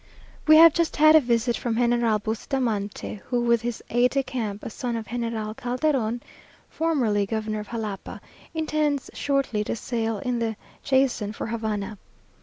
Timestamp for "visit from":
1.21-1.77